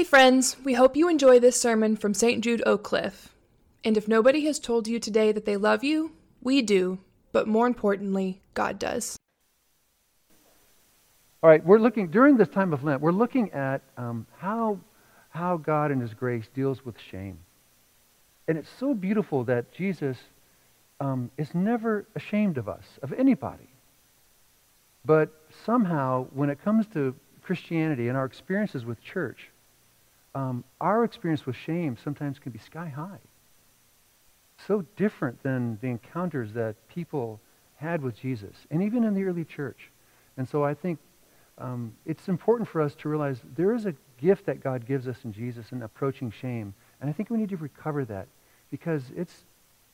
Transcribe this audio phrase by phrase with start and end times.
[0.00, 2.42] Hey, friends, we hope you enjoy this sermon from St.
[2.42, 3.34] Jude Oak Cliff.
[3.84, 7.00] And if nobody has told you today that they love you, we do,
[7.32, 9.18] but more importantly, God does.
[11.42, 14.80] All right, we're looking, during this time of Lent, we're looking at um, how,
[15.28, 17.38] how God in His grace deals with shame.
[18.48, 20.16] And it's so beautiful that Jesus
[20.98, 23.68] um, is never ashamed of us, of anybody.
[25.04, 25.28] But
[25.66, 29.50] somehow, when it comes to Christianity and our experiences with church,
[30.34, 33.18] um, our experience with shame sometimes can be sky high.
[34.66, 37.40] So different than the encounters that people
[37.76, 39.90] had with Jesus, and even in the early church.
[40.36, 40.98] And so I think
[41.58, 45.16] um, it's important for us to realize there is a gift that God gives us
[45.24, 46.74] in Jesus in approaching shame.
[47.00, 48.28] And I think we need to recover that
[48.70, 49.44] because it's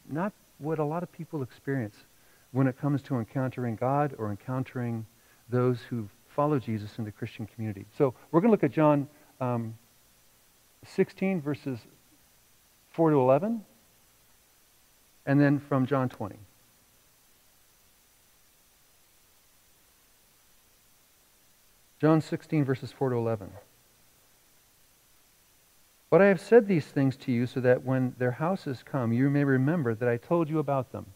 [0.08, 1.96] not what a lot of people experience
[2.52, 5.06] when it comes to encountering God or encountering
[5.48, 7.86] those who follow Jesus in the Christian community.
[7.96, 9.08] So we're going to look at John
[9.40, 9.74] um,
[10.88, 11.78] 16, verses
[12.92, 13.64] 4 to 11,
[15.26, 16.36] and then from John 20.
[22.00, 23.50] John 16, verses 4 to 11.
[26.10, 29.28] But I have said these things to you so that when their houses come, you
[29.28, 31.06] may remember that I told you about them.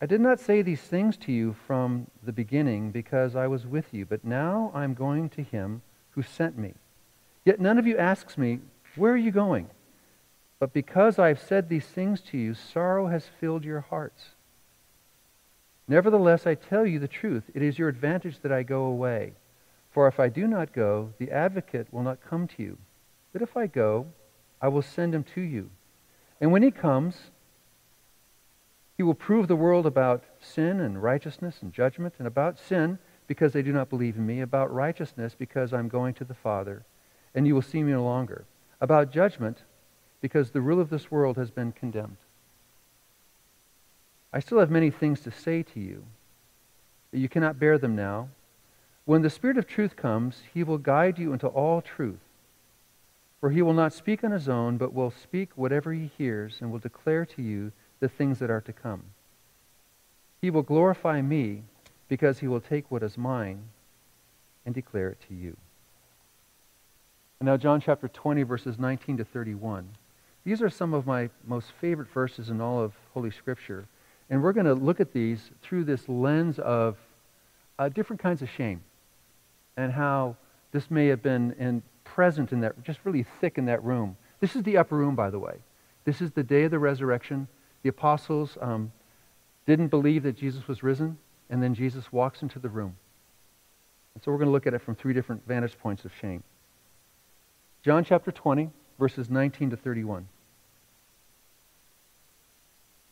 [0.00, 3.92] I did not say these things to you from the beginning because I was with
[3.92, 6.74] you, but now I am going to him who sent me.
[7.44, 8.60] Yet none of you asks me,
[8.96, 9.68] Where are you going?
[10.58, 14.30] But because I have said these things to you, sorrow has filled your hearts.
[15.86, 17.44] Nevertheless, I tell you the truth.
[17.54, 19.32] It is your advantage that I go away.
[19.90, 22.78] For if I do not go, the advocate will not come to you.
[23.32, 24.06] But if I go,
[24.60, 25.70] I will send him to you.
[26.40, 27.30] And when he comes,
[28.96, 33.52] he will prove the world about sin and righteousness and judgment, and about sin, because
[33.52, 36.84] they do not believe in me, about righteousness, because I'm going to the Father
[37.34, 38.44] and you will see me no longer.
[38.80, 39.58] About judgment,
[40.20, 42.16] because the rule of this world has been condemned.
[44.32, 46.04] I still have many things to say to you,
[47.10, 48.28] but you cannot bear them now.
[49.04, 52.20] When the Spirit of truth comes, he will guide you into all truth.
[53.40, 56.70] For he will not speak on his own, but will speak whatever he hears, and
[56.70, 59.04] will declare to you the things that are to come.
[60.42, 61.62] He will glorify me,
[62.08, 63.62] because he will take what is mine
[64.66, 65.56] and declare it to you.
[67.40, 69.88] And now, John chapter 20, verses 19 to 31.
[70.44, 73.86] These are some of my most favorite verses in all of Holy Scripture.
[74.28, 76.96] And we're going to look at these through this lens of
[77.78, 78.82] uh, different kinds of shame
[79.76, 80.36] and how
[80.72, 84.16] this may have been in, present in that, just really thick in that room.
[84.40, 85.58] This is the upper room, by the way.
[86.04, 87.46] This is the day of the resurrection.
[87.82, 88.90] The apostles um,
[89.66, 91.18] didn't believe that Jesus was risen,
[91.50, 92.96] and then Jesus walks into the room.
[94.14, 96.42] And so we're going to look at it from three different vantage points of shame.
[97.84, 100.28] John chapter 20, verses 19 to 31.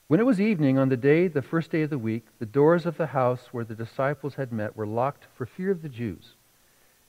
[0.09, 2.85] When it was evening on the day, the first day of the week, the doors
[2.85, 6.35] of the house where the disciples had met were locked for fear of the Jews.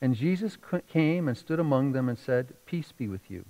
[0.01, 0.57] And Jesus
[0.87, 3.45] came and stood among them and said, Peace be with you.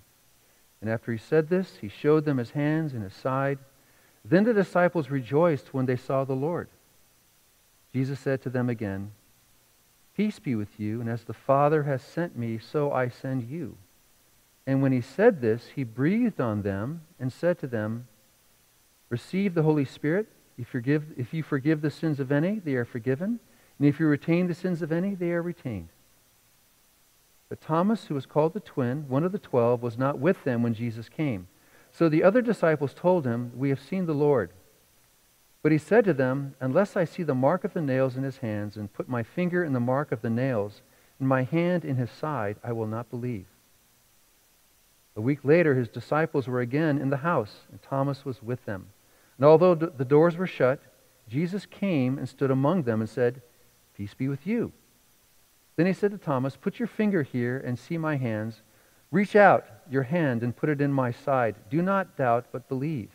[0.80, 3.60] And after he said this, he showed them his hands and his side.
[4.24, 6.70] Then the disciples rejoiced when they saw the Lord.
[7.94, 9.12] Jesus said to them again,
[10.16, 13.78] Peace be with you, and as the Father has sent me, so I send you.
[14.68, 18.08] And when he said this, he breathed on them and said to them,
[19.10, 20.28] Receive the Holy Spirit.
[20.58, 23.40] If, forgive, if you forgive the sins of any, they are forgiven.
[23.80, 25.88] And if you retain the sins of any, they are retained.
[27.48, 30.64] But Thomas, who was called the twin, one of the twelve, was not with them
[30.64, 31.48] when Jesus came.
[31.94, 34.50] So the other disciples told him, We have seen the Lord.
[35.64, 38.40] But he said to them, Unless I see the mark of the nails in his
[38.40, 40.82] hands, and put my finger in the mark of the nails,
[41.20, 43.46] and my hand in his side, I will not believe.
[45.18, 48.90] A week later, his disciples were again in the house, and Thomas was with them.
[49.38, 50.80] And although the doors were shut,
[51.28, 53.42] Jesus came and stood among them and said,
[53.96, 54.72] Peace be with you.
[55.76, 58.62] Then he said to Thomas, Put your finger here and see my hands.
[59.10, 61.56] Reach out your hand and put it in my side.
[61.72, 63.10] Do not doubt, but believe.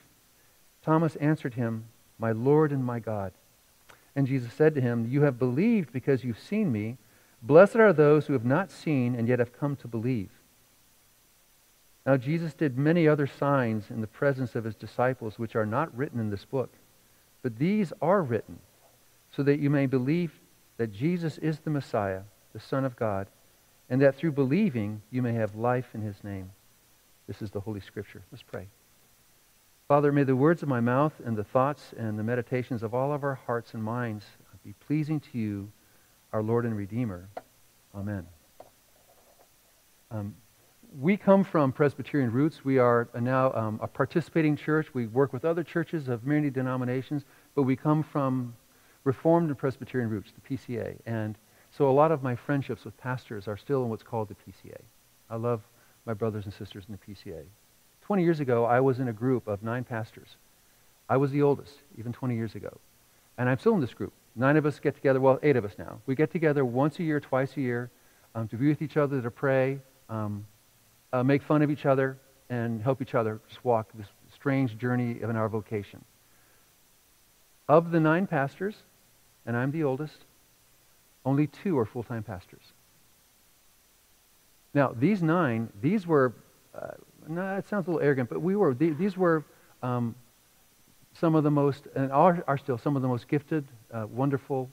[0.84, 1.84] Thomas answered him,
[2.18, 3.32] My Lord and my God.
[4.16, 6.98] And Jesus said to him, You have believed because you've seen me.
[7.42, 10.30] Blessed are those who have not seen and yet have come to believe.
[12.04, 15.96] Now, Jesus did many other signs in the presence of his disciples, which are not
[15.96, 16.72] written in this book.
[17.42, 18.58] But these are written
[19.34, 20.40] so that you may believe
[20.78, 22.22] that Jesus is the Messiah,
[22.52, 23.28] the Son of God,
[23.88, 26.50] and that through believing you may have life in his name.
[27.26, 28.22] This is the Holy Scripture.
[28.32, 28.66] Let's pray.
[29.86, 33.12] Father, may the words of my mouth and the thoughts and the meditations of all
[33.12, 34.24] of our hearts and minds
[34.64, 35.70] be pleasing to you,
[36.32, 37.28] our Lord and Redeemer.
[37.94, 38.26] Amen.
[40.10, 40.34] Um,
[40.98, 42.64] we come from Presbyterian roots.
[42.64, 44.92] We are now um, a participating church.
[44.92, 47.24] We work with other churches of many denominations,
[47.54, 48.54] but we come from
[49.04, 50.96] Reformed and Presbyterian roots, the PCA.
[51.06, 51.36] And
[51.70, 54.80] so a lot of my friendships with pastors are still in what's called the PCA.
[55.30, 55.62] I love
[56.04, 57.44] my brothers and sisters in the PCA.
[58.02, 60.36] 20 years ago, I was in a group of nine pastors.
[61.08, 62.78] I was the oldest, even 20 years ago.
[63.38, 64.12] And I'm still in this group.
[64.36, 66.00] Nine of us get together, well, eight of us now.
[66.06, 67.90] We get together once a year, twice a year,
[68.34, 69.78] um, to be with each other, to pray,
[70.08, 70.46] um,
[71.12, 72.18] uh, make fun of each other,
[72.48, 76.04] and help each other just walk this strange journey in our vocation.
[77.68, 78.74] Of the nine pastors,
[79.46, 80.18] and I'm the oldest,
[81.24, 82.64] only two are full time pastors.
[84.74, 86.32] Now, these nine, these were,
[86.74, 86.92] uh,
[87.28, 89.44] no, it sounds a little arrogant, but we were, these were
[89.82, 90.14] um,
[91.20, 94.70] some of the most, and are, are still some of the most gifted, uh, wonderful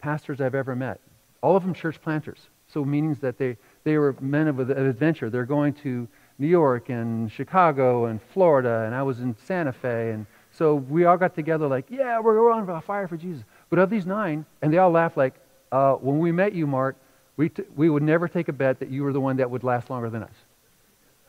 [0.00, 1.00] pastors I've ever met.
[1.42, 2.40] All of them church planters.
[2.72, 5.30] So means that they, they were men of, adventure.
[5.30, 6.06] They're going to
[6.38, 10.10] New York and Chicago and Florida, and I was in Santa Fe.
[10.10, 13.44] And so we all got together like, yeah, we're on a fire for Jesus.
[13.68, 15.34] But of these nine, and they all laughed like,
[15.72, 16.96] uh, when we met you, Mark,
[17.36, 19.64] we, t- we would never take a bet that you were the one that would
[19.64, 20.34] last longer than us.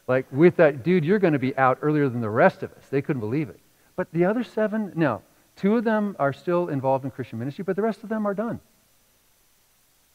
[0.08, 2.84] Like, we thought, dude, you're going to be out earlier than the rest of us.
[2.90, 3.60] They couldn't believe it.
[3.96, 5.22] But the other seven, no.
[5.56, 8.34] Two of them are still involved in Christian ministry, but the rest of them are
[8.34, 8.60] done.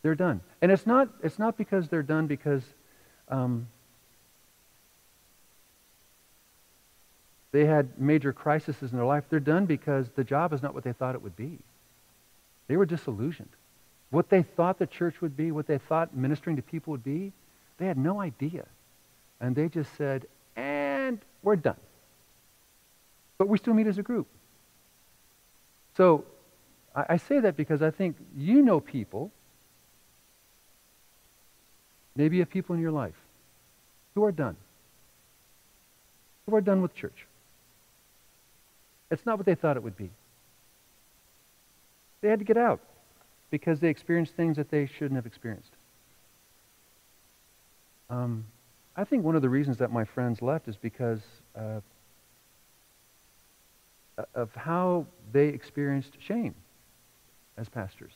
[0.06, 0.41] They're done.
[0.62, 2.62] And it's not, it's not because they're done because
[3.29, 3.67] um,
[7.50, 9.25] they had major crises in their life.
[9.29, 11.58] They're done because the job is not what they thought it would be.
[12.69, 13.49] They were disillusioned.
[14.11, 17.32] What they thought the church would be, what they thought ministering to people would be,
[17.79, 18.64] they had no idea.
[19.41, 21.81] And they just said, and we're done.
[23.38, 24.29] But we still meet as a group.
[25.97, 26.25] So
[26.94, 29.32] I, I say that because I think you know people,
[32.16, 33.14] maybe you have people in your life
[34.14, 34.56] who are done,
[36.46, 37.26] who are done with church.
[39.10, 40.10] It's not what they thought it would be.
[42.22, 42.80] They had to get out
[43.50, 45.70] because they experienced things that they shouldn't have experienced.
[48.10, 48.46] Um,
[48.96, 51.20] I think one of the reasons that my friends left is because
[51.54, 51.80] uh,
[54.34, 56.54] of how they experienced shame
[57.56, 58.12] as pastors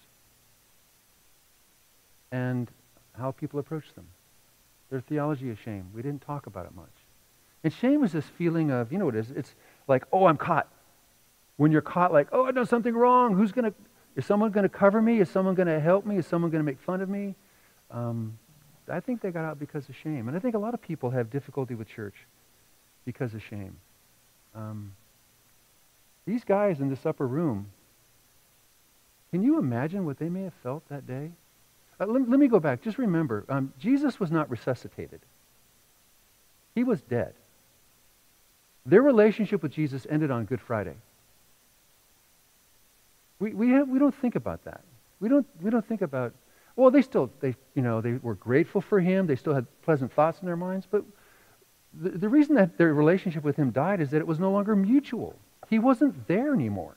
[2.32, 2.70] and
[3.18, 4.06] how people approach them.
[4.90, 5.88] Their theology of shame.
[5.94, 6.88] We didn't talk about it much.
[7.62, 9.30] And shame is this feeling of, you know what it is?
[9.30, 9.54] It's
[9.86, 10.68] like, oh, I'm caught.
[11.56, 13.34] When you're caught, like, oh, I done something wrong.
[13.34, 13.74] Who's going to,
[14.16, 15.20] is someone going to cover me?
[15.20, 16.16] Is someone going to help me?
[16.16, 17.34] Is someone going to make fun of me?
[17.90, 18.38] Um,
[18.90, 20.28] I think they got out because of shame.
[20.28, 22.14] And I think a lot of people have difficulty with church
[23.04, 23.76] because of shame.
[24.54, 24.92] Um,
[26.26, 27.66] these guys in this upper room,
[29.30, 31.32] can you imagine what they may have felt that day?
[32.00, 32.82] Uh, let, let, me go back.
[32.82, 35.20] Just remember, um, Jesus was not resuscitated.
[36.74, 37.34] He was dead.
[38.86, 40.94] Their relationship with Jesus ended on Good Friday.
[43.38, 44.80] We, we, have, we don't think about that.
[45.20, 46.32] We don't, we don't think about,
[46.76, 49.26] well, they still, they, you know, they were grateful for him.
[49.26, 50.86] They still had pleasant thoughts in their minds.
[50.90, 51.04] But
[51.92, 54.74] the, the reason that their relationship with him died is that it was no longer
[54.74, 55.36] mutual.
[55.68, 56.96] He wasn't there anymore.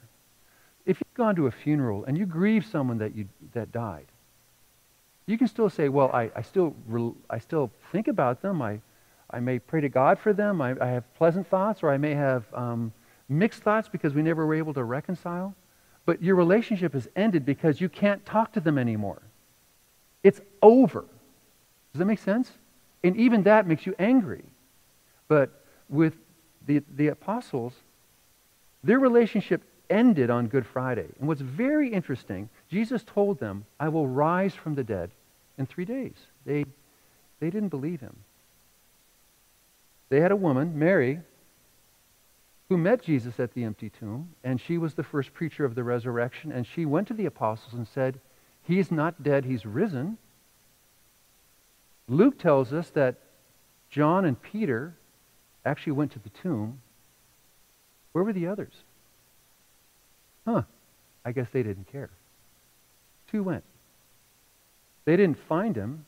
[0.86, 4.06] If you've gone to a funeral and you grieve someone that, you, that died,
[5.26, 6.76] you can still say, well, I, I, still,
[7.30, 8.62] I still think about them.
[8.62, 8.80] I,
[9.30, 10.62] I may pray to God for them.
[10.62, 12.92] I, I have pleasant thoughts, or I may have um,
[13.30, 15.56] mixed thoughts because we never were able to reconcile.
[16.06, 19.22] But your relationship has ended because you can't talk to them anymore.
[20.24, 21.06] It's over.
[21.94, 22.52] Does that make sense?
[23.04, 24.44] And even that makes you angry.
[25.28, 26.14] But with
[26.66, 27.74] the, the apostles,
[28.84, 31.08] their relationship ended on Good Friday.
[31.20, 35.12] And what's very interesting, Jesus told them, I will rise from the dead
[35.60, 36.16] in three days.
[36.44, 36.66] They,
[37.40, 38.16] they didn't believe him.
[40.10, 41.20] They had a woman, Mary,
[42.70, 45.84] who met Jesus at the empty tomb, and she was the first preacher of the
[45.84, 48.20] resurrection, and she went to the apostles and said,
[48.64, 50.18] He's not dead, he's risen.
[52.08, 53.18] Luke tells us that
[53.92, 54.96] John and Peter
[55.64, 56.82] actually went to the tomb
[58.14, 58.74] where were the others?
[60.46, 60.64] Huh.
[61.26, 62.10] I guess they didn't care.
[63.34, 63.64] Two went.
[65.06, 66.06] They didn't find him.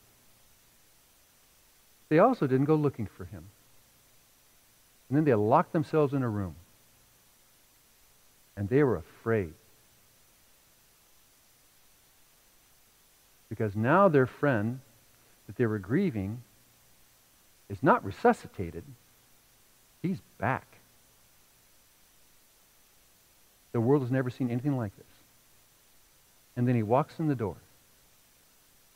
[2.10, 3.46] They also didn't go looking for him.
[5.10, 6.55] And then they locked themselves in a room.
[8.55, 9.53] And they were afraid.
[13.50, 14.82] Because now their friend
[15.48, 16.44] that they were grieving
[17.70, 18.84] is not resuscitated,
[20.03, 20.77] he's back.
[23.72, 25.14] The world has never seen anything like this.
[26.55, 27.57] And then he walks in the door.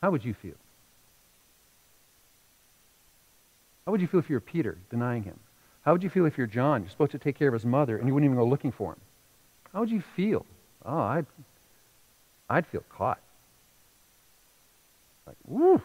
[0.02, 0.54] How would you feel?
[3.84, 5.38] How would you feel if you were Peter, denying him?
[5.82, 6.82] How would you feel if you're John?
[6.82, 8.92] You're supposed to take care of his mother, and you wouldn't even go looking for
[8.92, 9.00] him.
[9.72, 10.44] How would you feel?
[10.84, 11.26] Oh, I'd,
[12.48, 13.20] I'd feel caught.
[15.26, 15.80] Like, woo,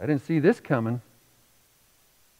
[0.00, 1.00] I didn't see this coming.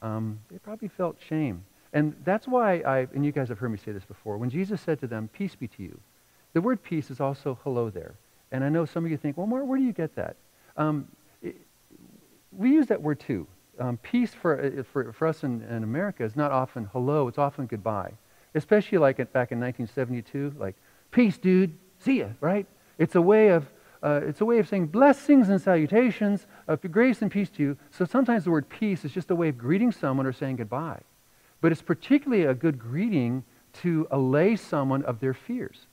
[0.03, 1.65] Um, they probably felt shame.
[1.93, 4.81] And that's why I, and you guys have heard me say this before, when Jesus
[4.81, 5.99] said to them, Peace be to you,
[6.57, 8.15] the word peace is also hello there.
[8.51, 10.37] And I know some of you think, well, Mark, where do you get that?
[10.79, 11.07] Um,
[11.43, 11.55] it,
[12.51, 13.47] we use that word too.
[13.79, 17.37] Um, peace for, uh, for, for us in, in America is not often hello, it's
[17.37, 18.11] often goodbye.
[18.55, 20.77] Especially like back in 1972, like,
[21.11, 22.67] peace, dude, see ya, right?
[22.97, 23.67] It's a way of,
[24.03, 27.77] uh, it's a way of saying blessings and salutations, of grace and peace to you.
[27.91, 31.01] So sometimes the word peace is just a way of greeting someone or saying goodbye.
[31.61, 33.45] But it's particularly a good greeting
[33.83, 35.87] to allay someone of their fears.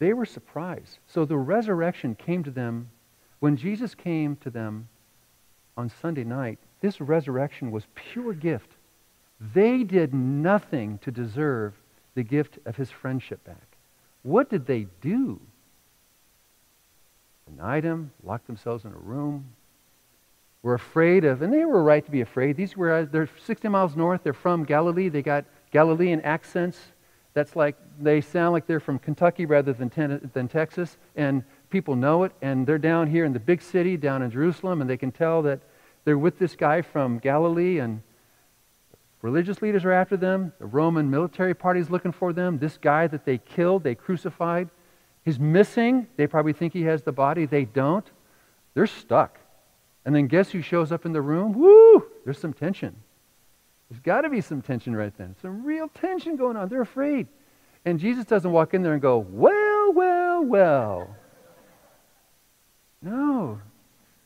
[0.00, 0.98] They were surprised.
[1.06, 2.90] So the resurrection came to them
[3.38, 4.88] when Jesus came to them
[5.76, 6.58] on Sunday night.
[6.80, 8.72] This resurrection was pure gift.
[9.54, 11.74] They did nothing to deserve
[12.14, 13.76] the gift of his friendship back.
[14.22, 15.38] What did they do?
[17.46, 19.44] Denied him, locked themselves in a room,
[20.62, 22.56] were afraid of, and they were right to be afraid.
[22.56, 24.22] These were, uh, they're 60 miles north.
[24.22, 25.08] They're from Galilee.
[25.08, 26.78] They got Galilean accents.
[27.32, 30.96] That's like, they sound like they're from Kentucky rather than, ten, than Texas.
[31.14, 32.32] And people know it.
[32.42, 35.42] And they're down here in the big city, down in Jerusalem, and they can tell
[35.42, 35.60] that
[36.04, 37.78] they're with this guy from Galilee.
[37.78, 38.02] And
[39.22, 40.52] religious leaders are after them.
[40.58, 42.58] The Roman military party is looking for them.
[42.58, 44.68] This guy that they killed, they crucified,
[45.24, 46.08] he's missing.
[46.16, 47.46] They probably think he has the body.
[47.46, 48.10] They don't.
[48.74, 49.38] They're stuck.
[50.04, 51.52] And then guess who shows up in the room?
[51.52, 52.06] Woo!
[52.24, 52.96] There's some tension.
[53.90, 55.34] There's got to be some tension right then.
[55.42, 56.68] Some real tension going on.
[56.68, 57.26] They're afraid.
[57.84, 61.16] And Jesus doesn't walk in there and go, well, well, well.
[63.02, 63.60] No.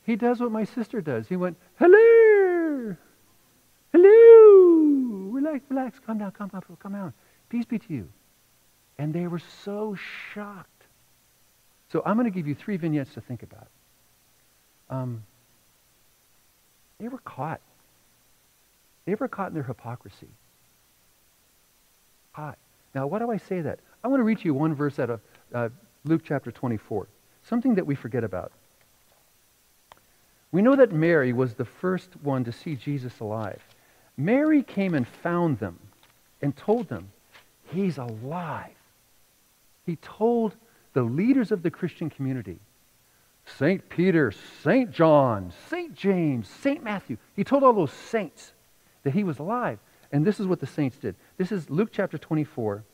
[0.05, 1.29] He does what my sister does.
[1.29, 2.95] He went, hello.
[3.93, 5.31] Hello.
[5.31, 5.99] Relax, relax.
[5.99, 7.13] Calm down, calm down, calm down.
[7.49, 8.09] Peace be to you.
[8.99, 9.97] And they were so
[10.35, 10.69] shocked.
[11.91, 13.69] So I'm going to give you three vignettes to think about.
[14.91, 15.25] Um,
[16.99, 17.61] they were caught.
[19.07, 20.29] They were caught in their hypocrisy.
[22.35, 22.59] Caught.
[22.95, 23.81] Now, why do I say that?
[24.03, 25.21] I want to read to you one verse out of
[25.53, 25.69] uh,
[26.05, 27.07] Luke chapter 24,
[27.43, 28.53] something that we forget about.
[30.53, 33.61] We know that Mary was the first one to see Jesus alive.
[34.17, 35.79] Mary came and found them
[36.41, 37.11] and told them,
[37.65, 38.71] He's alive.
[39.85, 40.55] He told
[40.93, 42.59] the leaders of the Christian community,
[43.47, 43.87] St.
[43.89, 44.33] Peter,
[44.63, 44.91] St.
[44.91, 45.95] John, St.
[45.95, 46.83] James, St.
[46.83, 47.19] Matthew.
[47.37, 48.53] He told all those saints
[49.05, 49.79] that he was alive.
[50.11, 51.15] And this is what the saints did.
[51.37, 52.85] This is Luke chapter 24.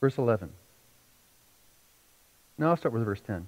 [0.00, 0.50] Verse 11.
[2.56, 3.46] Now I'll start with verse 10.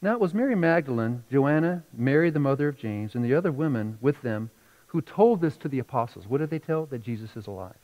[0.00, 3.98] Now it was Mary Magdalene, Joanna, Mary the mother of James, and the other women
[4.00, 4.50] with them
[4.88, 6.26] who told this to the apostles.
[6.26, 6.86] What did they tell?
[6.86, 7.74] That Jesus is alive.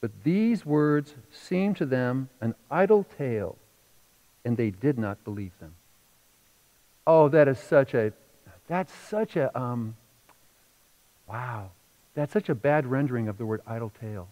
[0.00, 3.58] But these words seemed to them an idle tale,
[4.44, 5.74] and they did not believe them.
[7.12, 8.12] Oh, that is such a,
[8.68, 9.96] that's such a, um,
[11.26, 11.72] wow.
[12.14, 14.28] That's such a bad rendering of the word idle tale.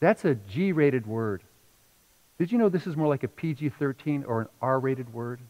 [0.00, 1.42] That's a G rated word.
[2.38, 5.40] Did you know this is more like a PG 13 or an R rated word?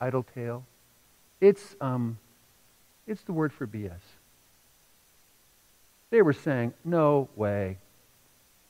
[0.00, 0.64] Idle tale?
[1.40, 2.18] It's, um,
[3.08, 3.98] it's the word for BS.
[6.10, 7.78] They were saying, no way.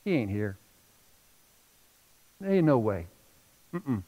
[0.06, 0.56] He ain't here.
[2.42, 3.08] Ain't no way.
[3.74, 4.02] Mm-mm.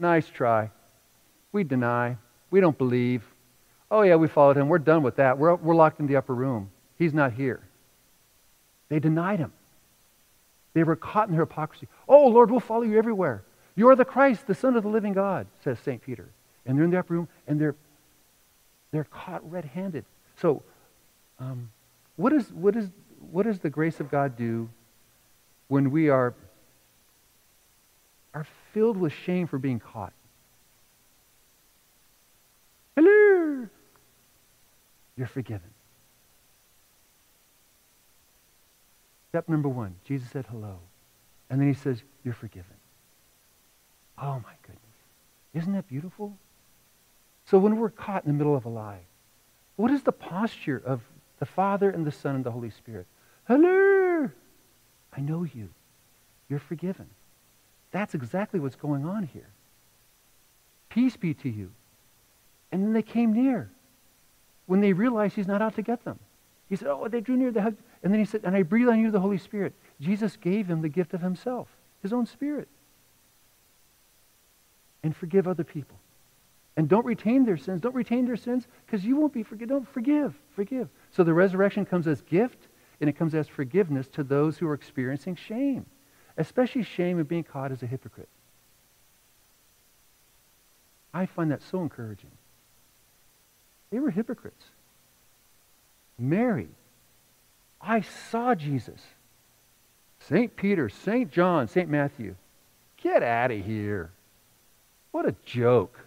[0.00, 0.72] Nice try.
[1.56, 2.18] We deny.
[2.50, 3.24] We don't believe.
[3.90, 4.68] Oh, yeah, we followed him.
[4.68, 5.38] We're done with that.
[5.38, 6.70] We're, we're locked in the upper room.
[6.98, 7.62] He's not here.
[8.90, 9.54] They denied him.
[10.74, 11.88] They were caught in their hypocrisy.
[12.06, 13.42] Oh, Lord, we'll follow you everywhere.
[13.74, 16.02] You are the Christ, the Son of the living God, says St.
[16.02, 16.28] Peter.
[16.66, 17.74] And they're in the upper room, and they're,
[18.92, 20.04] they're caught red handed.
[20.42, 20.62] So,
[21.38, 21.70] um,
[22.16, 22.90] what, is, what, is,
[23.30, 24.68] what does the grace of God do
[25.68, 26.34] when we are,
[28.34, 30.12] are filled with shame for being caught.
[32.96, 33.68] Hello!
[35.16, 35.70] You're forgiven.
[39.30, 40.78] Step number one, Jesus said hello.
[41.50, 42.76] And then he says, You're forgiven.
[44.18, 44.82] Oh my goodness.
[45.54, 46.36] Isn't that beautiful?
[47.44, 49.00] So when we're caught in the middle of a lie,
[49.76, 51.00] what is the posture of
[51.38, 53.06] the Father and the Son and the Holy Spirit?
[53.46, 54.30] Hello!
[55.16, 55.68] I know you.
[56.48, 57.06] You're forgiven.
[57.92, 59.48] That's exactly what's going on here.
[60.88, 61.70] Peace be to you.
[62.72, 63.70] And then they came near
[64.66, 66.18] when they realized he's not out to get them.
[66.68, 67.76] He said, Oh, they drew near the hug.
[68.02, 69.74] And then he said, And I breathe on you the Holy Spirit.
[70.00, 71.68] Jesus gave him the gift of himself,
[72.02, 72.68] his own spirit.
[75.02, 75.98] and forgive other people.
[76.76, 77.80] And don't retain their sins.
[77.80, 79.68] Don't retain their sins because you won't be forgiven.
[79.76, 80.34] Don't forgive.
[80.54, 80.88] Forgive.
[81.12, 82.58] So the resurrection comes as gift
[83.00, 85.86] and it comes as forgiveness to those who are experiencing shame,
[86.36, 88.28] especially shame of being caught as a hypocrite.
[91.14, 92.32] I find that so encouraging.
[93.90, 94.64] They were hypocrites.
[96.18, 96.68] Mary,
[97.80, 99.00] I saw Jesus.
[100.18, 100.56] St.
[100.56, 101.30] Peter, St.
[101.30, 101.88] John, St.
[101.88, 102.34] Matthew,
[102.96, 104.10] get out of here.
[105.12, 106.00] What a joke.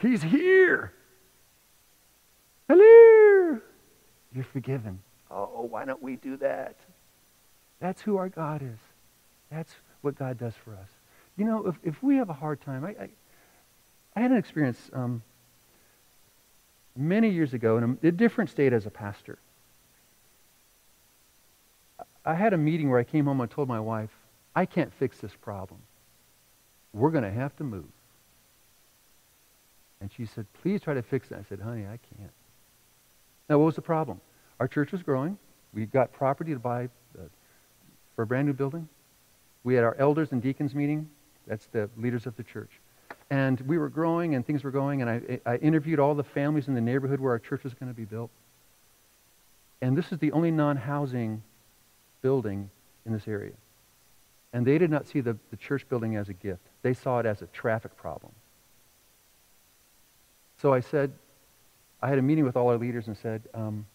[0.00, 0.92] He's here.
[2.68, 3.60] Hello.
[4.34, 4.98] You're forgiven.
[5.30, 6.76] Oh, why don't we do that?
[7.80, 8.78] That's who our God is.
[9.50, 10.88] That's what God does for us.
[11.36, 13.08] You know, if, if we have a hard time, I, I,
[14.14, 15.22] I had an experience um,
[16.96, 19.38] many years ago in a, a different state as a pastor.
[22.24, 24.10] I had a meeting where I came home and told my wife,
[24.54, 25.80] I can't fix this problem.
[26.92, 27.88] We're going to have to move.
[30.00, 31.38] And she said, please try to fix it.
[31.38, 32.32] I said, honey, I can't.
[33.48, 34.20] Now, what was the problem?
[34.60, 35.38] Our church was growing.
[35.72, 36.88] We got property to buy
[38.14, 38.88] for a brand new building.
[39.64, 41.08] We had our elders and deacons meeting.
[41.46, 42.70] That's the leaders of the church.
[43.32, 46.68] And we were growing and things were going, and I, I interviewed all the families
[46.68, 48.28] in the neighborhood where our church was going to be built.
[49.80, 51.42] And this is the only non housing
[52.20, 52.68] building
[53.06, 53.54] in this area.
[54.52, 57.26] And they did not see the, the church building as a gift, they saw it
[57.26, 58.32] as a traffic problem.
[60.60, 61.10] So I said,
[62.02, 63.86] I had a meeting with all our leaders and said, um,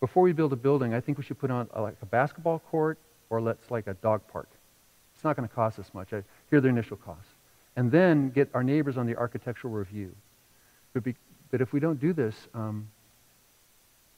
[0.00, 2.60] before we build a building, I think we should put on a, like a basketball
[2.70, 2.96] court
[3.28, 4.48] or let's like a dog park.
[5.14, 6.14] It's not going to cost us much.
[6.14, 7.35] I hear the initial costs
[7.76, 10.14] and then get our neighbors on the architectural review.
[10.94, 11.14] But, be,
[11.50, 12.88] but if we don't do this, um,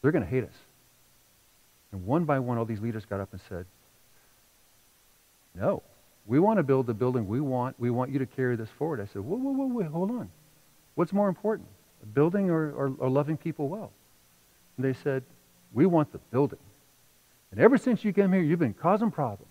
[0.00, 0.54] they're going to hate us.
[1.92, 3.66] And one by one, all these leaders got up and said,
[5.54, 5.82] no,
[6.26, 7.74] we want to build the building we want.
[7.80, 9.00] We want you to carry this forward.
[9.00, 10.30] I said, whoa, whoa, whoa, hold on.
[10.94, 11.68] What's more important,
[12.14, 13.90] building or, or, or loving people well?
[14.76, 15.24] And they said,
[15.72, 16.58] we want the building.
[17.50, 19.50] And ever since you came here, you've been causing problems.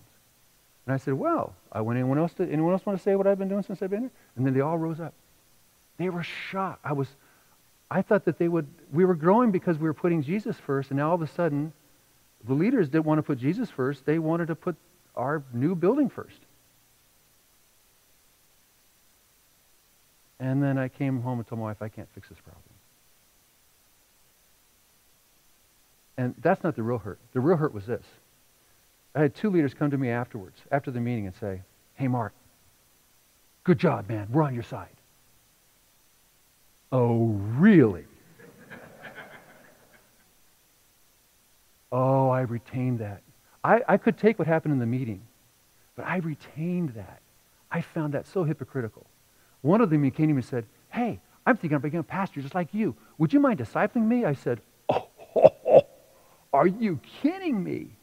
[0.88, 3.26] And I said, well, I want anyone else to, anyone else want to say what
[3.26, 4.10] I've been doing since I've been here?
[4.36, 5.12] And then they all rose up.
[5.98, 6.80] They were shocked.
[6.82, 7.08] I was,
[7.90, 10.96] I thought that they would, we were growing because we were putting Jesus first, and
[10.96, 11.74] now all of a sudden,
[12.46, 14.06] the leaders didn't want to put Jesus first.
[14.06, 14.76] They wanted to put
[15.14, 16.38] our new building first.
[20.40, 22.62] And then I came home and told my wife, I can't fix this problem.
[26.16, 27.18] And that's not the real hurt.
[27.34, 28.06] The real hurt was this.
[29.18, 31.62] I had two leaders come to me afterwards, after the meeting, and say,
[31.96, 32.32] Hey, Mark,
[33.64, 34.28] good job, man.
[34.30, 34.94] We're on your side.
[36.92, 38.04] Oh, really?
[41.90, 43.22] oh, I retained that.
[43.64, 45.22] I, I could take what happened in the meeting,
[45.96, 47.20] but I retained that.
[47.72, 49.04] I found that so hypocritical.
[49.62, 52.40] One of them came to me and said, Hey, I'm thinking of becoming a pastor
[52.40, 52.94] just like you.
[53.18, 54.24] Would you mind discipling me?
[54.24, 55.86] I said, Oh, oh, oh
[56.52, 57.96] are you kidding me?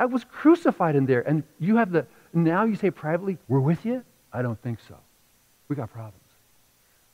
[0.00, 1.22] I was crucified in there.
[1.22, 4.04] And you have the, now you say privately, we're with you?
[4.32, 4.96] I don't think so.
[5.68, 6.22] We got problems.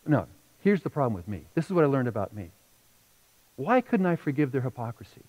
[0.07, 0.27] No,
[0.61, 1.45] here's the problem with me.
[1.55, 2.51] This is what I learned about me.
[3.57, 5.23] Why couldn't I forgive their hypocrisy?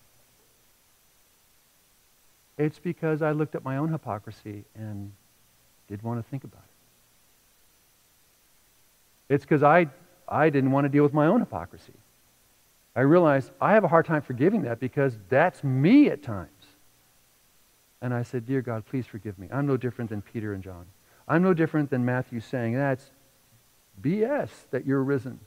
[2.58, 5.12] It's because I looked at my own hypocrisy and
[5.88, 6.62] didn't want to think about
[9.28, 9.34] it.
[9.34, 9.88] It's because I,
[10.28, 11.92] I didn't want to deal with my own hypocrisy.
[12.94, 16.48] I realized I have a hard time forgiving that because that's me at times.
[18.02, 19.48] And I said, Dear God, please forgive me.
[19.52, 20.86] I'm no different than Peter and John.
[21.28, 23.10] I'm no different than Matthew saying, That's
[24.00, 25.40] BS that you're risen.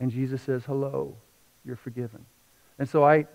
[0.00, 1.16] And Jesus says, Hello,
[1.64, 2.24] you're forgiven.
[2.78, 3.26] And so I,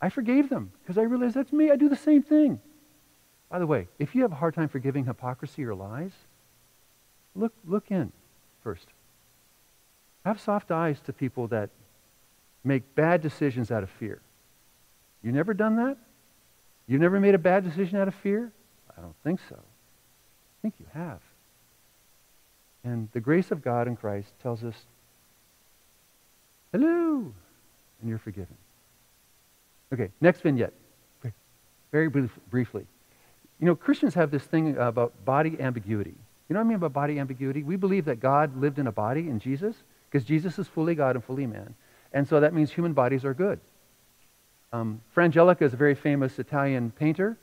[0.00, 1.70] I forgave them because I realized that's me.
[1.70, 2.60] I do the same thing.
[3.50, 6.12] By the way, if you have a hard time forgiving hypocrisy or lies,
[7.34, 8.12] look, look in
[8.62, 8.86] first.
[10.24, 11.70] Have soft eyes to people that
[12.64, 14.20] make bad decisions out of fear.
[15.22, 15.96] You never done that?
[16.86, 18.52] You never made a bad decision out of fear?
[18.96, 19.56] I don't think so.
[19.56, 21.20] I think you have.
[22.84, 24.74] And the grace of God in Christ tells us,
[26.72, 27.32] hello,
[28.00, 28.56] and you're forgiven.
[29.92, 30.74] Okay, next vignette.
[31.92, 32.84] Very brief, briefly.
[33.60, 36.14] You know, Christians have this thing about body ambiguity.
[36.48, 37.62] You know what I mean about body ambiguity?
[37.62, 39.76] We believe that God lived in a body in Jesus
[40.10, 41.74] because Jesus is fully God and fully man.
[42.12, 43.60] And so that means human bodies are good.
[44.74, 47.36] Um, Fra Angelico is a very famous Italian painter,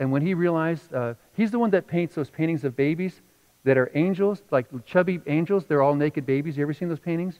[0.00, 3.22] and when he realized, uh, he's the one that paints those paintings of babies
[3.62, 5.64] that are angels, like chubby angels.
[5.64, 6.56] They're all naked babies.
[6.56, 7.36] You ever seen those paintings?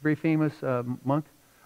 [0.00, 1.24] Very famous uh, monk.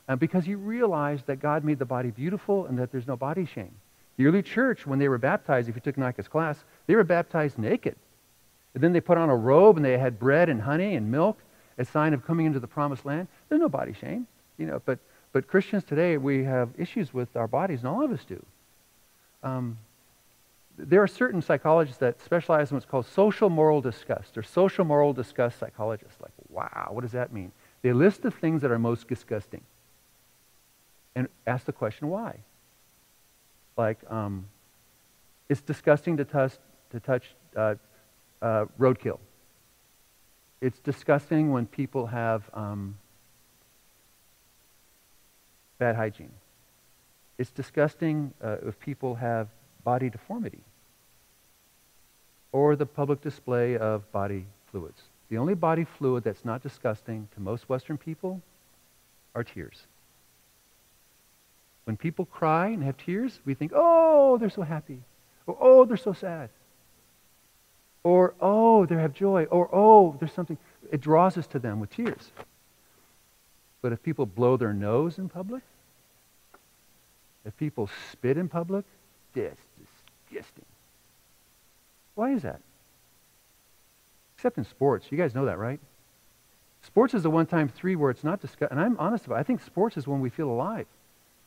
[0.09, 3.45] Uh, because he realized that God made the body beautiful and that there's no body
[3.45, 3.75] shame.
[4.17, 7.59] The early church, when they were baptized, if you took Nika's class, they were baptized
[7.59, 7.97] naked.
[8.73, 11.39] And then they put on a robe and they had bread and honey and milk
[11.77, 13.29] as sign of coming into the promised land.
[13.51, 14.81] There's no body shame, you know.
[14.87, 14.99] But
[15.33, 18.45] but Christians today we have issues with our bodies, and all of us do.
[19.43, 19.79] Um,
[20.79, 25.13] there are certain psychologists that specialize in what's called social moral disgust or social moral
[25.13, 26.21] disgust psychologists.
[26.21, 27.51] Like, wow, what does that mean?
[27.83, 29.63] They list the things that are most disgusting
[31.17, 32.37] and ask the question why.
[33.77, 34.47] Like, um,
[35.49, 36.53] it's disgusting to touch,
[36.91, 37.25] to touch
[37.57, 37.75] uh,
[38.41, 39.19] uh, roadkill.
[40.61, 42.99] It's disgusting when people have um,
[45.79, 46.33] bad hygiene.
[47.39, 49.49] It's disgusting uh, if people have
[49.85, 50.61] body deformity
[52.53, 55.03] or the public display of body fluids.
[55.29, 58.41] The only body fluid that's not disgusting to most Western people
[59.35, 59.83] are tears.
[61.85, 65.01] When people cry and have tears, we think, oh, they're so happy.
[65.47, 66.51] Or, oh, they're so sad.
[68.03, 69.45] Or, oh, they have joy.
[69.45, 70.59] Or, oh, there's something.
[70.91, 72.31] It draws us to them with tears.
[73.83, 75.63] But if people blow their nose in public,
[77.45, 78.85] if people spit in public,
[79.35, 79.61] that's
[80.31, 80.65] disgusting.
[82.15, 82.61] Why is that?
[84.37, 85.07] Except in sports.
[85.11, 85.81] You guys know that, right?
[86.83, 88.71] Sports is the one time three where it's not discussed.
[88.71, 89.41] And I'm honest about it.
[89.41, 90.87] I think sports is when we feel alive.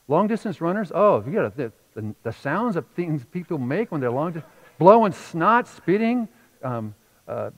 [0.08, 4.00] Long distance runners, oh, you got the, the, the, sounds of things people make when
[4.00, 6.28] they're long distance, blowing snot, spitting,
[6.62, 6.94] um,
[7.28, 7.50] uh,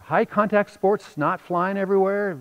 [0.00, 2.34] high contact sports, snot flying everywhere.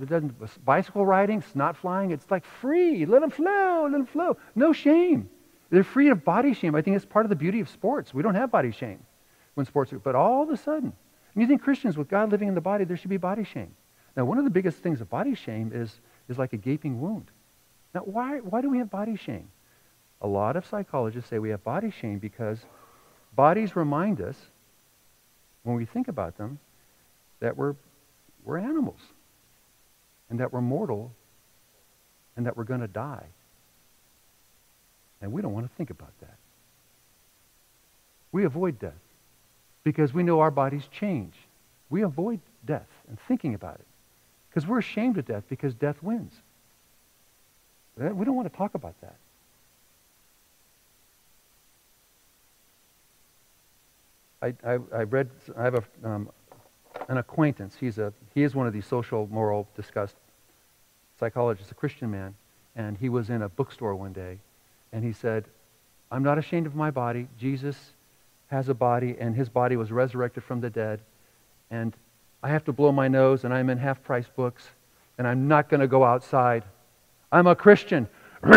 [0.65, 2.12] bicycle riding, snot flying.
[2.12, 3.06] It's like free.
[3.06, 4.38] Let them flow, let them flow.
[4.56, 5.30] No shame.
[5.69, 6.76] They're free of body shame.
[6.76, 8.13] I think it's part of the beauty of sports.
[8.13, 9.00] We don't have body shame
[9.56, 10.93] when sports are, but all of a sudden,
[11.34, 13.76] and you think Christians with God living in the body, there should be body shame.
[14.15, 17.30] Now, one of the biggest things of body shame is, is like a gaping wound.
[17.93, 19.50] Now, why, why do we have body shame?
[20.21, 22.60] A lot of psychologists say we have body shame because
[23.36, 24.36] bodies remind us,
[25.63, 26.60] when we think about them,
[27.39, 27.76] that we're,
[28.43, 29.00] we're animals
[30.30, 31.12] and that we're mortal
[32.36, 33.26] and that we're going to die.
[35.21, 36.36] And we don't want to think about that.
[38.32, 38.93] We avoid death
[39.84, 41.34] because we know our bodies change.
[41.89, 43.86] We avoid death and thinking about it
[44.50, 46.34] because we're ashamed of death because death wins.
[47.97, 49.15] We don't want to talk about that.
[54.41, 56.30] I, I, I read, I have a, um,
[57.08, 57.76] an acquaintance.
[57.80, 60.16] He's a, he is one of these social, moral, disgust
[61.20, 62.36] psychologists, a Christian man.
[62.76, 64.40] And he was in a bookstore one day
[64.92, 65.46] and he said,
[66.12, 67.28] I'm not ashamed of my body.
[67.38, 67.78] Jesus
[68.48, 71.02] has a body, and his body was resurrected from the dead.
[71.70, 71.94] And
[72.42, 74.70] I have to blow my nose, and I'm in Half Price Books,
[75.18, 76.64] and I'm not going to go outside.
[77.32, 78.08] I'm a Christian.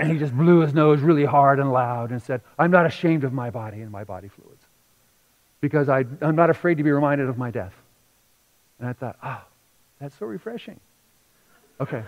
[0.00, 3.22] And he just blew his nose really hard and loud and said, I'm not ashamed
[3.22, 4.49] of my body and my body fluids
[5.60, 7.74] because I, am not afraid to be reminded of my death.
[8.78, 9.42] And I thought, oh,
[10.00, 10.80] that's so refreshing.
[11.80, 12.02] Okay.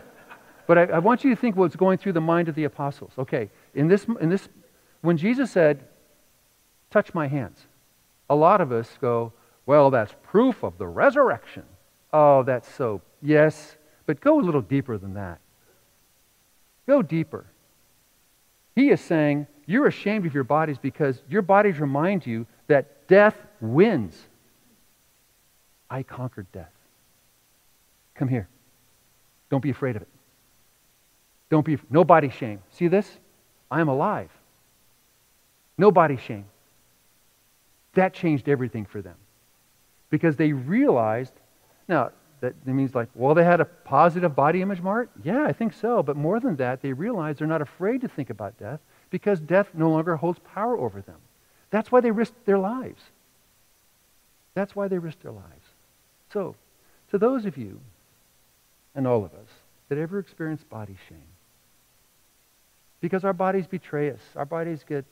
[0.66, 3.12] But I, I, want you to think what's going through the mind of the apostles.
[3.18, 4.48] Okay, in this, in this,
[5.00, 5.84] when Jesus said,
[6.90, 7.66] touch my hands,
[8.30, 9.32] a lot of us go,
[9.66, 11.64] well, that's proof of the resurrection.
[12.12, 15.40] Oh, that's so, yes, but go a little deeper than that.
[16.86, 17.46] Go deeper.
[18.74, 23.36] He is saying, you're ashamed of your bodies because your bodies remind you that death
[23.60, 24.16] wins.
[25.90, 26.72] I conquered death.
[28.14, 28.48] Come here.
[29.50, 30.08] Don't be afraid of it.
[31.50, 32.62] Don't be, no body shame.
[32.70, 33.18] See this?
[33.70, 34.30] I am alive.
[35.76, 36.46] No body shame.
[37.92, 39.16] That changed everything for them.
[40.08, 41.34] Because they realized,
[41.88, 45.10] now, that means like, well, they had a positive body image, Mark?
[45.22, 46.02] Yeah, I think so.
[46.02, 49.68] But more than that, they realized they're not afraid to think about death because death
[49.74, 51.18] no longer holds power over them.
[51.72, 53.02] That's why they risked their lives.
[54.54, 55.66] That's why they risked their lives.
[56.32, 56.54] So,
[57.10, 57.80] to those of you,
[58.94, 59.48] and all of us,
[59.88, 61.18] that ever experienced body shame,
[63.00, 64.20] because our bodies betray us.
[64.36, 65.06] Our bodies get,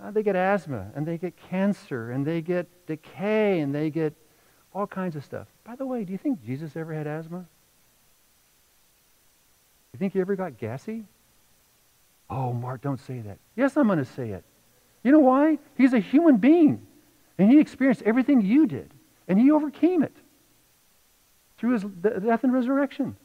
[0.00, 4.12] uh, they get asthma, and they get cancer, and they get decay, and they get
[4.74, 5.46] all kinds of stuff.
[5.62, 7.46] By the way, do you think Jesus ever had asthma?
[9.92, 11.04] You think he ever got gassy?
[12.28, 13.38] Oh, Mark, don't say that.
[13.54, 14.42] Yes, I'm going to say it.
[15.02, 15.58] You know why?
[15.76, 16.86] He's a human being,
[17.38, 18.92] and he experienced everything you did,
[19.26, 20.16] and he overcame it
[21.58, 23.16] through his death and resurrection.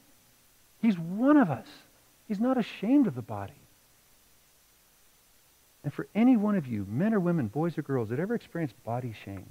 [0.81, 1.67] He's one of us.
[2.27, 3.53] He's not ashamed of the body.
[5.83, 8.75] And for any one of you, men or women, boys or girls, that ever experienced
[8.83, 9.47] body shame,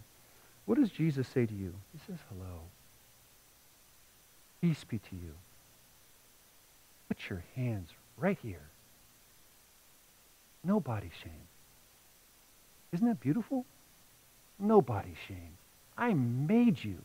[0.66, 1.74] what does Jesus say to you?
[1.92, 2.60] He says, hello.
[4.60, 5.32] Peace be to you.
[7.08, 8.68] Put your hands right here.
[10.64, 11.32] No body shame.
[12.92, 13.64] Isn't that beautiful?
[14.58, 15.56] No body shame.
[15.96, 16.98] I made you.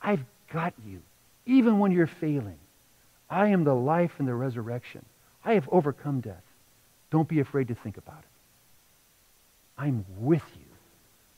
[0.00, 1.00] I've got you,
[1.46, 2.58] even when you're failing.
[3.30, 5.04] I am the life and the resurrection.
[5.44, 6.42] I have overcome death.
[7.10, 8.24] Don't be afraid to think about it.
[9.76, 10.64] I'm with you.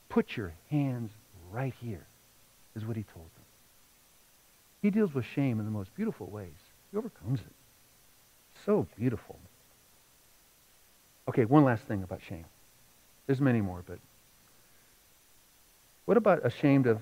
[0.08, 1.10] Put your hands
[1.52, 2.06] right here,
[2.74, 3.44] is what he told them.
[4.82, 6.48] He deals with shame in the most beautiful ways.
[6.90, 7.52] He overcomes it.
[8.64, 9.38] So beautiful.
[11.28, 12.46] Okay, one last thing about shame.
[13.30, 14.00] There's many more, but
[16.04, 17.00] what about ashamed of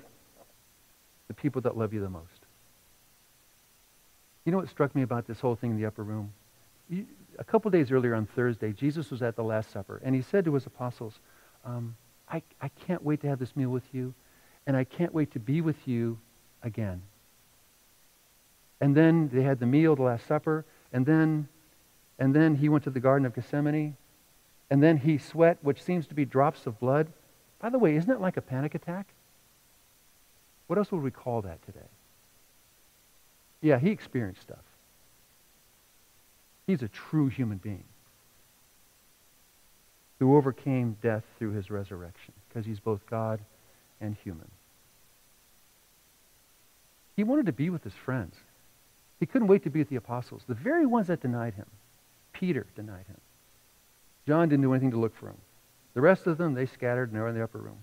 [1.27, 2.45] the people that love you the most?
[4.45, 6.35] You know what struck me about this whole thing in the upper room?
[7.39, 10.45] A couple days earlier on Thursday, Jesus was at the Last Supper, and he said
[10.45, 11.19] to his apostles,
[11.65, 11.97] um,
[12.29, 14.13] I, I can't wait to have this meal with you,
[14.67, 16.19] and I can't wait to be with you
[16.63, 17.01] again.
[18.83, 21.49] And then they had the meal, the Last Supper, and then,
[22.19, 23.97] and then he went to the Garden of Gethsemane,
[24.71, 27.09] and then he sweat, which seems to be drops of blood.
[27.61, 29.07] By the way, isn't it like a panic attack?
[30.67, 31.89] What else would we call that today?
[33.61, 34.59] Yeah, he experienced stuff.
[36.67, 37.85] He's a true human being
[40.19, 43.41] who overcame death through his resurrection because he's both God
[44.01, 44.51] and human.
[47.17, 48.37] He wanted to be with his friends.
[49.19, 51.67] He couldn't wait to be with the apostles, the very ones that denied him.
[52.33, 53.21] Peter denied him.
[54.29, 55.39] John didn't do anything to look for him.
[55.95, 57.79] The rest of them, they scattered and they were in the upper room.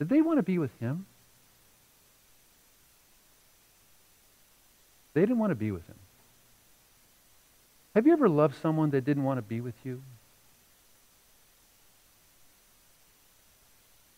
[0.00, 1.06] Did they want to be with him?
[5.12, 5.94] They didn't want to be with him.
[7.94, 10.02] Have you ever loved someone that didn't want to be with you?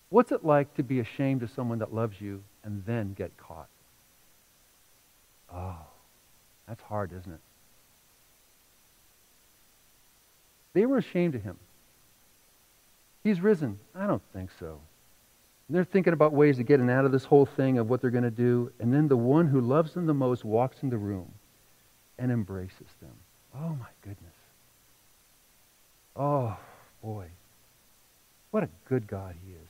[0.09, 3.69] What's it like to be ashamed of someone that loves you and then get caught?
[5.53, 5.85] Oh,
[6.67, 7.41] that's hard, isn't it?
[10.77, 11.57] They were ashamed of him.
[13.25, 13.79] He's risen.
[13.95, 14.79] I don't think so.
[15.69, 18.11] And they're thinking about ways of getting out of this whole thing of what they're
[18.11, 18.71] going to do.
[18.79, 21.33] And then the one who loves them the most walks in the room
[22.19, 23.15] and embraces them.
[23.55, 24.35] Oh, my goodness.
[26.15, 26.59] Oh,
[27.03, 27.29] boy.
[28.51, 29.69] What a good God he is.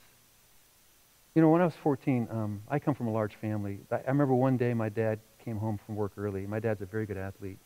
[1.35, 3.79] You know, when I was 14, um, I come from a large family.
[3.89, 6.45] I, I remember one day my dad came home from work early.
[6.45, 7.59] My dad's a very good athlete.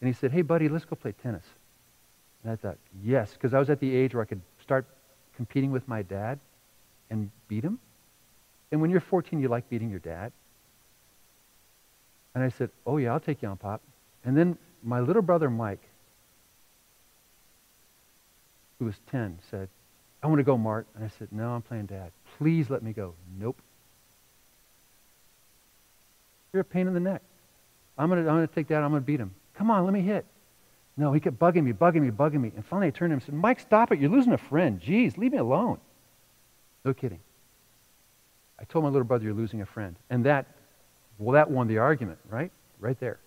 [0.00, 1.44] And he said, hey, buddy, let's go play tennis.
[2.42, 4.86] And I thought, yes, because I was at the age where I could start
[5.36, 6.38] competing with my dad
[7.10, 7.78] and beat him.
[8.70, 10.32] And when you're 14, you like beating your dad.
[12.34, 13.82] And I said, oh, yeah, I'll take you on, Pop.
[14.24, 15.82] And then my little brother, Mike,
[18.78, 19.68] who was 10, said,
[20.22, 20.86] I want to go, Mart.
[20.94, 22.12] And I said, no, I'm playing dad.
[22.36, 23.14] Please let me go.
[23.38, 23.60] Nope.
[26.52, 27.22] You're a pain in the neck.
[27.96, 28.82] I'm going to, I'm going to take that.
[28.82, 29.34] I'm going to beat him.
[29.56, 30.24] Come on, let me hit.
[30.98, 32.50] No, he kept bugging me, bugging me, bugging me.
[32.56, 34.00] And finally I turned to him and said, Mike, stop it.
[34.00, 34.80] You're losing a friend.
[34.80, 35.78] Jeez, leave me alone.
[36.84, 37.20] No kidding.
[38.58, 39.94] I told my little brother, you're losing a friend.
[40.10, 40.46] And that,
[41.18, 42.50] well, that won the argument, right?
[42.80, 43.20] Right there.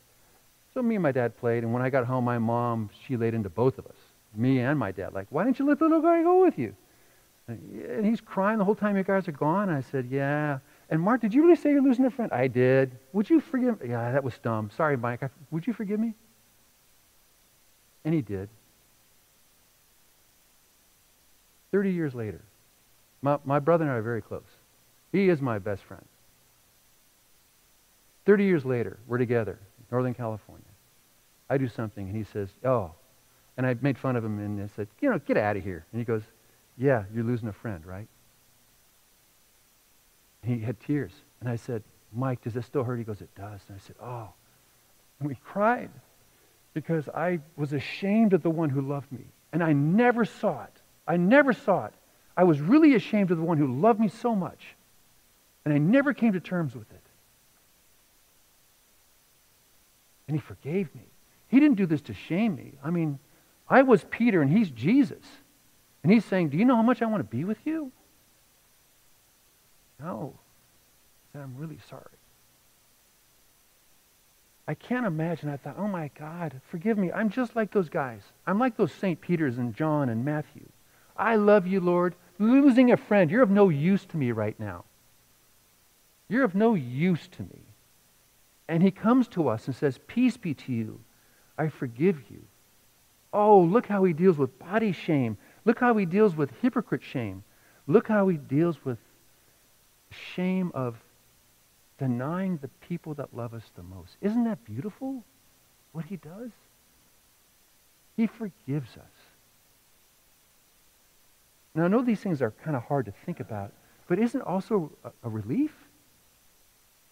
[0.73, 3.33] So me and my dad played, and when I got home, my mom, she laid
[3.33, 3.95] into both of us,
[4.35, 6.75] me and my dad, like, why didn't you let the little guy go with you?
[7.47, 9.69] And he's crying the whole time you guys are gone.
[9.69, 10.59] I said, yeah.
[10.89, 12.31] And Mark, did you really say you're losing a friend?
[12.33, 12.91] I did.
[13.13, 13.89] Would you forgive me?
[13.89, 14.69] Yeah, that was dumb.
[14.75, 15.21] Sorry, Mike.
[15.51, 16.13] Would you forgive me?
[18.03, 18.49] And he did.
[21.71, 22.41] 30 years later,
[23.21, 24.41] my, my brother and I are very close.
[25.11, 26.03] He is my best friend.
[28.25, 29.59] 30 years later, we're together,
[29.91, 30.65] Northern California.
[31.49, 32.91] I do something, and he says, oh.
[33.57, 35.85] And I made fun of him, and I said, you know, get out of here.
[35.91, 36.23] And he goes,
[36.77, 38.07] yeah, you're losing a friend, right?
[40.43, 41.11] he had tears.
[41.39, 41.83] And I said,
[42.13, 42.97] Mike, does this still hurt?
[42.97, 43.61] He goes, it does.
[43.67, 44.29] And I said, oh.
[45.19, 45.89] And we cried
[46.73, 49.25] because I was ashamed of the one who loved me.
[49.51, 50.73] And I never saw it.
[51.07, 51.93] I never saw it.
[52.37, 54.75] I was really ashamed of the one who loved me so much.
[55.65, 57.01] And I never came to terms with it.
[60.27, 61.01] And he forgave me.
[61.49, 62.73] He didn't do this to shame me.
[62.83, 63.19] I mean,
[63.69, 65.25] I was Peter and he's Jesus.
[66.03, 67.91] And he's saying, Do you know how much I want to be with you?
[69.99, 70.33] No.
[71.33, 72.05] Said, I'm really sorry.
[74.67, 75.49] I can't imagine.
[75.49, 77.11] I thought, oh my God, forgive me.
[77.11, 78.21] I'm just like those guys.
[78.45, 79.19] I'm like those St.
[79.19, 80.67] Peters and John and Matthew.
[81.17, 82.15] I love you, Lord.
[82.39, 84.85] Losing a friend, you're of no use to me right now.
[86.27, 87.61] You're of no use to me.
[88.67, 91.01] And he comes to us and says, Peace be to you.
[91.57, 92.43] I forgive you.
[93.33, 95.37] Oh, look how he deals with body shame.
[95.65, 97.43] Look how he deals with hypocrite shame.
[97.87, 98.97] Look how he deals with
[100.09, 100.97] shame of
[102.01, 104.17] denying the people that love us the most.
[104.21, 105.23] Isn't that beautiful?
[105.91, 106.49] What he does?
[108.17, 109.13] He forgives us.
[111.75, 113.71] Now, I know these things are kind of hard to think about,
[114.07, 115.71] But isn't also a, a relief?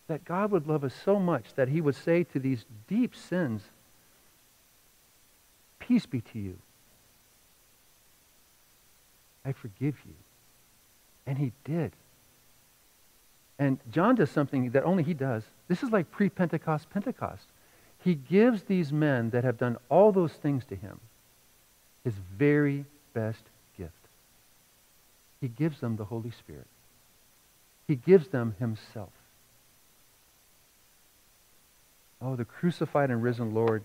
[0.08, 3.62] That God would love us so much that he would say to these deep sins,
[5.78, 6.58] Peace be to you.
[9.46, 10.16] I forgive you.
[11.28, 11.92] And he did.
[13.60, 15.44] And John does something that only he does.
[15.68, 17.46] This is like pre Pentecost Pentecost.
[18.02, 21.02] He gives these men that have done all those things to him
[22.06, 23.44] his very best
[23.78, 23.92] gift.
[25.42, 26.68] He gives them the Holy Spirit.
[27.88, 29.12] He gives them himself.
[32.22, 33.84] Oh, the crucified and risen Lord,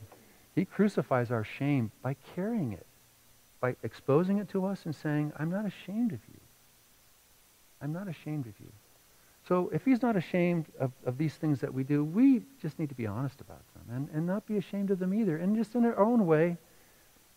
[0.55, 2.87] he crucifies our shame by carrying it,
[3.61, 6.41] by exposing it to us and saying, I'm not ashamed of you.
[7.83, 8.73] I'm not ashamed of you.
[9.49, 12.89] So if he's not ashamed of, of these things that we do, we just need
[12.89, 15.37] to be honest about them and, and not be ashamed of them either.
[15.37, 16.57] And just in our own way,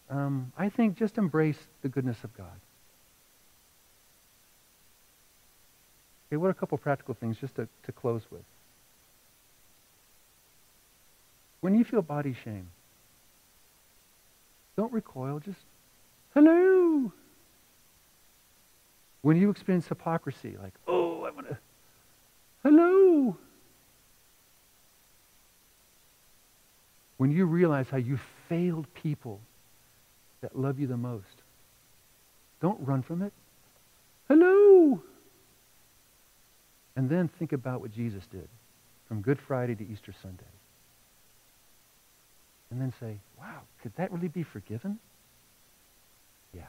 [0.09, 2.47] um, I think just embrace the goodness of God.
[6.29, 8.43] Okay, what are a couple practical things just to, to close with?
[11.59, 12.69] When you feel body shame,
[14.77, 15.59] don't recoil, just
[16.33, 17.11] hello.
[19.23, 21.57] When you experience hypocrisy, like, oh, I'm going to
[22.63, 23.37] Hello.
[27.17, 29.39] When you realize how you failed people
[30.41, 31.25] that love you the most,
[32.61, 33.33] don't run from it.
[34.27, 35.01] Hello.
[36.95, 38.47] And then think about what Jesus did
[39.07, 40.43] from Good Friday to Easter Sunday.
[42.69, 44.99] And then say, wow, could that really be forgiven?
[46.53, 46.63] Yeah.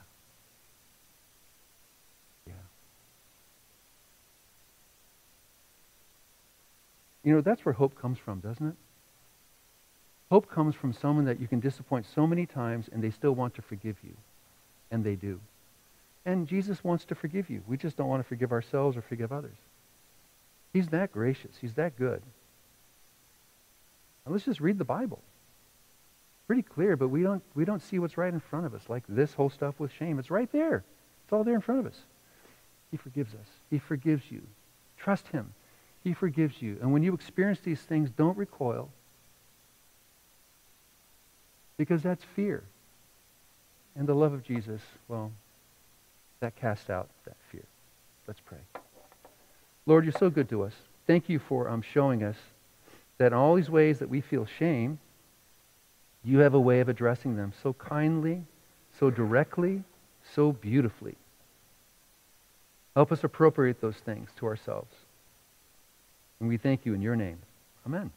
[7.28, 8.74] You know, that's where hope comes from, doesn't it?
[10.30, 13.54] Hope comes from someone that you can disappoint so many times and they still want
[13.56, 14.16] to forgive you.
[14.90, 15.38] And they do.
[16.24, 17.62] And Jesus wants to forgive you.
[17.66, 19.58] We just don't want to forgive ourselves or forgive others.
[20.72, 21.54] He's that gracious.
[21.60, 22.22] He's that good.
[24.24, 25.20] Now let's just read the Bible.
[26.46, 29.04] Pretty clear, but we don't, we don't see what's right in front of us, like
[29.06, 30.18] this whole stuff with shame.
[30.18, 30.82] It's right there.
[31.24, 32.00] It's all there in front of us.
[32.90, 33.48] He forgives us.
[33.68, 34.40] He forgives you.
[34.96, 35.52] Trust him.
[36.04, 36.78] He forgives you.
[36.80, 38.90] And when you experience these things, don't recoil.
[41.76, 42.62] Because that's fear.
[43.96, 45.32] And the love of Jesus, well,
[46.40, 47.64] that casts out that fear.
[48.26, 48.58] Let's pray.
[49.86, 50.74] Lord, you're so good to us.
[51.06, 52.36] Thank you for um, showing us
[53.16, 54.98] that in all these ways that we feel shame,
[56.24, 58.44] you have a way of addressing them so kindly,
[58.98, 59.82] so directly,
[60.34, 61.16] so beautifully.
[62.94, 64.94] Help us appropriate those things to ourselves.
[66.40, 67.38] And we thank you in your name.
[67.86, 68.10] Amen.